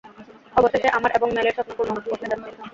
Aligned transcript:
অবশেষে, 0.55 0.89
আমার 0.89 1.11
এবং 1.15 1.27
মেলের 1.31 1.55
স্বপ্ন 1.55 1.71
পূরণ 1.77 1.95
করতে 2.05 2.25
যাচ্ছি। 2.31 2.51